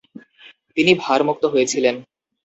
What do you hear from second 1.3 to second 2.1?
হয়েছিলেন।